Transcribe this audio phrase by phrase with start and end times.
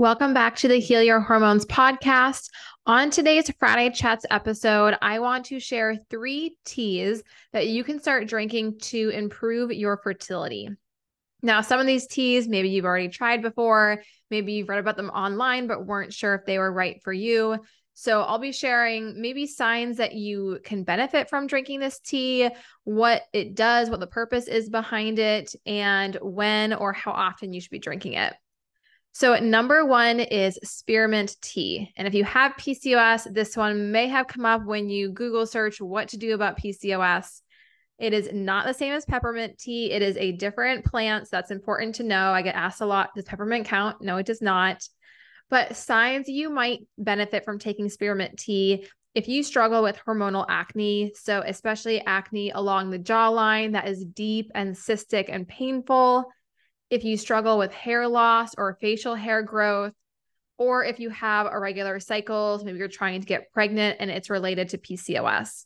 [0.00, 2.50] Welcome back to the Heal Your Hormones podcast.
[2.86, 8.28] On today's Friday Chats episode, I want to share three teas that you can start
[8.28, 10.68] drinking to improve your fertility.
[11.42, 15.10] Now, some of these teas, maybe you've already tried before, maybe you've read about them
[15.10, 17.58] online, but weren't sure if they were right for you.
[17.94, 22.48] So, I'll be sharing maybe signs that you can benefit from drinking this tea,
[22.84, 27.60] what it does, what the purpose is behind it, and when or how often you
[27.60, 28.32] should be drinking it.
[29.18, 31.92] So, number one is spearmint tea.
[31.96, 35.80] And if you have PCOS, this one may have come up when you Google search
[35.80, 37.40] what to do about PCOS.
[37.98, 39.90] It is not the same as peppermint tea.
[39.90, 41.24] It is a different plant.
[41.24, 42.30] So that's important to know.
[42.30, 44.00] I get asked a lot Does peppermint count?
[44.00, 44.86] No, it does not.
[45.50, 51.10] But signs you might benefit from taking spearmint tea if you struggle with hormonal acne,
[51.16, 56.26] so especially acne along the jawline that is deep and cystic and painful
[56.90, 59.92] if you struggle with hair loss or facial hair growth,
[60.58, 64.70] or if you have irregular cycles, maybe you're trying to get pregnant and it's related
[64.70, 65.64] to PCOS.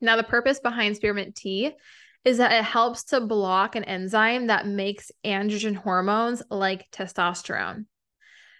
[0.00, 1.72] Now, the purpose behind spearmint tea
[2.24, 7.86] is that it helps to block an enzyme that makes androgen hormones like testosterone.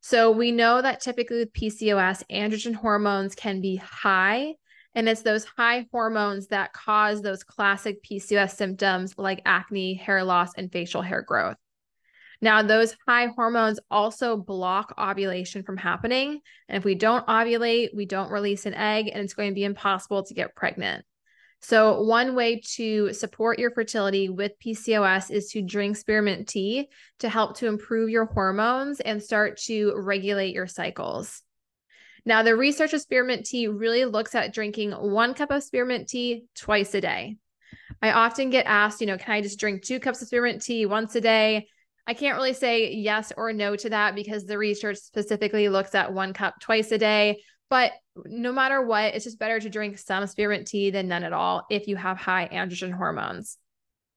[0.00, 4.54] So, we know that typically with PCOS, androgen hormones can be high,
[4.94, 10.54] and it's those high hormones that cause those classic PCOS symptoms like acne, hair loss,
[10.56, 11.56] and facial hair growth.
[12.40, 16.40] Now, those high hormones also block ovulation from happening.
[16.68, 19.64] And if we don't ovulate, we don't release an egg, and it's going to be
[19.64, 21.04] impossible to get pregnant.
[21.60, 27.28] So, one way to support your fertility with PCOS is to drink spearmint tea to
[27.28, 31.42] help to improve your hormones and start to regulate your cycles.
[32.24, 36.44] Now, the research of spearmint tea really looks at drinking one cup of spearmint tea
[36.54, 37.38] twice a day.
[38.00, 40.86] I often get asked, you know, can I just drink two cups of spearmint tea
[40.86, 41.66] once a day?
[42.08, 46.10] I can't really say yes or no to that because the research specifically looks at
[46.10, 47.42] one cup twice a day.
[47.68, 47.92] But
[48.24, 51.66] no matter what, it's just better to drink some spearmint tea than none at all
[51.68, 53.58] if you have high androgen hormones.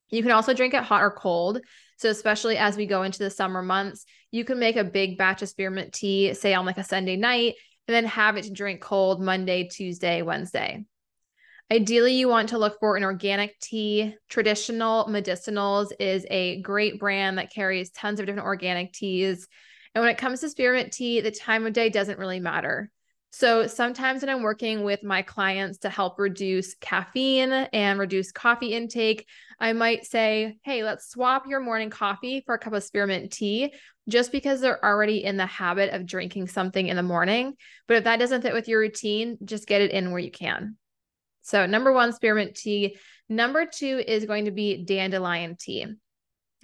[0.10, 1.60] You can also drink it hot or cold.
[1.98, 5.42] So, especially as we go into the summer months, you can make a big batch
[5.42, 7.56] of spearmint tea, say on like a Sunday night,
[7.90, 10.86] and then have it to drink cold Monday, Tuesday, Wednesday.
[11.72, 14.14] Ideally, you want to look for an organic tea.
[14.28, 19.48] Traditional Medicinals is a great brand that carries tons of different organic teas.
[19.96, 22.92] And when it comes to spearmint tea, the time of day doesn't really matter.
[23.32, 28.74] So sometimes when I'm working with my clients to help reduce caffeine and reduce coffee
[28.74, 29.26] intake,
[29.58, 33.74] I might say, hey, let's swap your morning coffee for a cup of spearmint tea
[34.10, 37.54] just because they're already in the habit of drinking something in the morning.
[37.88, 40.76] But if that doesn't fit with your routine, just get it in where you can.
[41.42, 42.98] So, number one, spearmint tea.
[43.30, 45.86] Number two is going to be dandelion tea.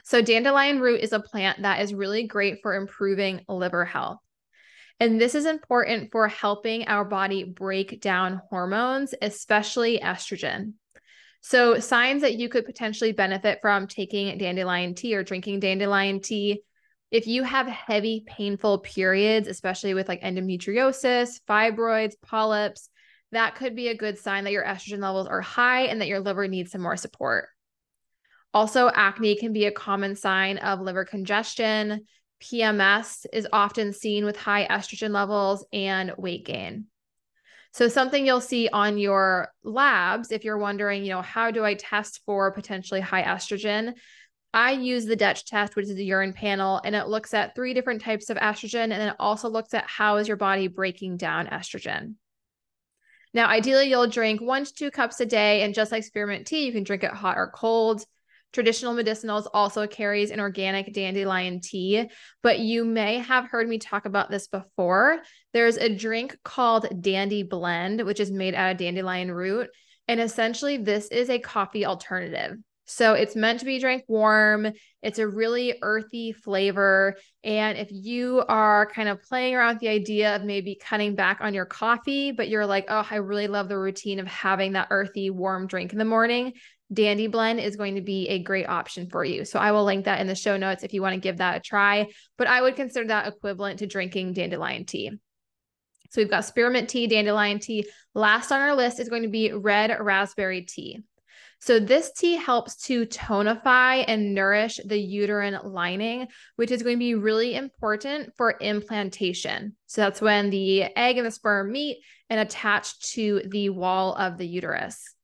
[0.04, 4.20] So, dandelion root is a plant that is really great for improving liver health.
[5.00, 10.74] And this is important for helping our body break down hormones, especially estrogen.
[11.42, 16.62] So, signs that you could potentially benefit from taking dandelion tea or drinking dandelion tea.
[17.10, 22.90] If you have heavy, painful periods, especially with like endometriosis, fibroids, polyps,
[23.32, 26.20] that could be a good sign that your estrogen levels are high and that your
[26.20, 27.50] liver needs some more support.
[28.54, 32.06] Also, acne can be a common sign of liver congestion.
[32.42, 36.86] PMS is often seen with high estrogen levels and weight gain.
[37.74, 41.74] So, something you'll see on your labs if you're wondering, you know, how do I
[41.74, 43.94] test for potentially high estrogen?
[44.54, 47.74] I use the Dutch test, which is a urine panel, and it looks at three
[47.74, 48.84] different types of estrogen.
[48.84, 52.16] And then it also looks at how is your body breaking down estrogen.
[53.38, 56.66] Now, ideally, you'll drink one to two cups a day, and just like spearmint tea,
[56.66, 58.04] you can drink it hot or cold.
[58.52, 62.10] Traditional medicinals also carries an organic dandelion tea,
[62.42, 65.20] but you may have heard me talk about this before.
[65.54, 69.70] There's a drink called Dandy Blend, which is made out of dandelion root.
[70.08, 72.58] And essentially, this is a coffee alternative.
[72.88, 74.72] So it's meant to be drank warm.
[75.04, 77.18] It's a really earthy flavor.
[77.44, 81.40] And if you are kind of playing around with the idea of maybe cutting back
[81.42, 84.88] on your coffee, but you're like, oh, I really love the routine of having that
[84.90, 86.54] earthy, warm drink in the morning,
[86.92, 89.44] Dandy Blend is going to be a great option for you.
[89.44, 91.58] So I will link that in the show notes if you want to give that
[91.58, 92.08] a try.
[92.38, 95.12] But I would consider that equivalent to drinking dandelion tea.
[96.10, 97.90] So we've got spearmint tea, dandelion tea.
[98.16, 101.02] Last on our list is going to be red raspberry tea.
[101.60, 107.00] So, this tea helps to tonify and nourish the uterine lining, which is going to
[107.00, 109.76] be really important for implantation.
[109.88, 114.38] So, that's when the egg and the sperm meet and attach to the wall of
[114.38, 115.17] the uterus.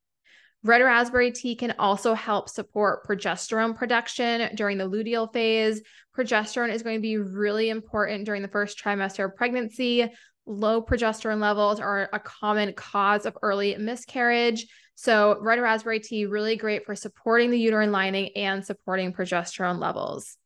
[0.66, 5.82] Red raspberry tea can also help support progesterone production during the luteal phase.
[6.18, 10.10] Progesterone is going to be really important during the first trimester of pregnancy.
[10.46, 14.68] Low progesterone levels are a common cause of early miscarriage.
[14.96, 20.38] So, red raspberry tea really great for supporting the uterine lining and supporting progesterone levels.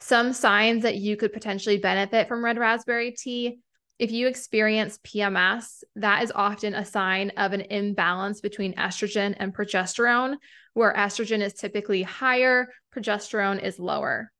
[0.00, 3.58] Some signs that you could potentially benefit from red raspberry tea
[4.00, 9.54] if you experience PMS, that is often a sign of an imbalance between estrogen and
[9.54, 10.36] progesterone,
[10.72, 14.32] where estrogen is typically higher, progesterone is lower.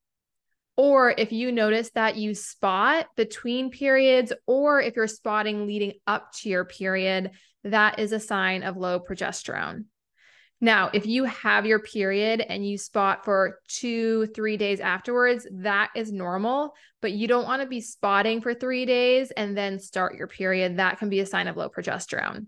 [0.78, 6.32] Or if you notice that you spot between periods, or if you're spotting leading up
[6.38, 7.32] to your period,
[7.64, 9.84] that is a sign of low progesterone.
[10.60, 15.90] Now, if you have your period and you spot for two, three days afterwards, that
[15.96, 20.16] is normal, but you don't want to be spotting for three days and then start
[20.16, 20.76] your period.
[20.76, 22.46] That can be a sign of low progesterone.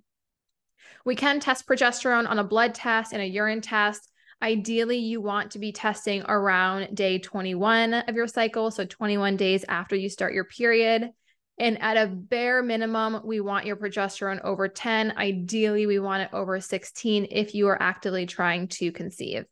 [1.06, 4.11] We can test progesterone on a blood test and a urine test.
[4.43, 9.64] Ideally, you want to be testing around day 21 of your cycle, so 21 days
[9.69, 11.11] after you start your period.
[11.58, 15.14] And at a bare minimum, we want your progesterone over 10.
[15.16, 19.44] Ideally, we want it over 16 if you are actively trying to conceive.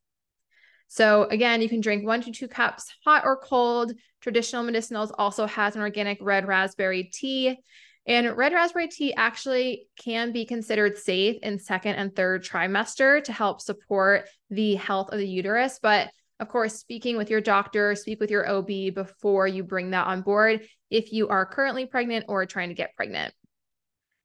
[0.88, 3.92] So, again, you can drink one to two cups, hot or cold.
[4.20, 7.58] Traditional Medicinals also has an organic red raspberry tea.
[8.06, 13.32] And red raspberry tea actually can be considered safe in second and third trimester to
[13.32, 15.78] help support the health of the uterus.
[15.80, 16.10] But
[16.40, 20.22] of course, speaking with your doctor, speak with your OB before you bring that on
[20.22, 23.34] board if you are currently pregnant or trying to get pregnant.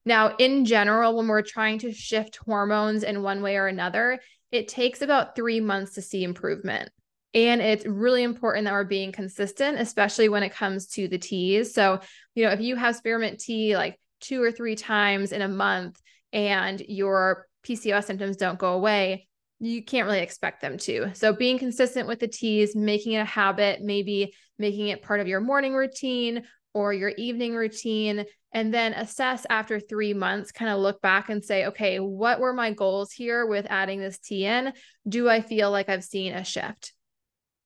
[0.06, 4.20] Now, in general, when we're trying to shift hormones in one way or another,
[4.52, 6.90] it takes about three months to see improvement.
[7.34, 11.74] And it's really important that we're being consistent, especially when it comes to the teas.
[11.74, 12.00] So,
[12.34, 16.00] you know, if you have spearmint tea like two or three times in a month
[16.32, 19.28] and your PCOS symptoms don't go away,
[19.60, 21.13] you can't really expect them to.
[21.16, 25.28] So being consistent with the teas, making it a habit, maybe making it part of
[25.28, 26.44] your morning routine
[26.74, 31.44] or your evening routine, and then assess after three months, kind of look back and
[31.44, 34.74] say, okay, what were my goals here with adding this tea in?
[35.07, 36.94] Do I feel like I've seen a shift?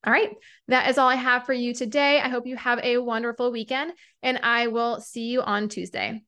[0.06, 0.30] All right,
[0.68, 2.20] that is all I have for you today.
[2.20, 3.94] I hope you have a wonderful weekend,
[4.24, 6.22] and I will see you on Tuesday.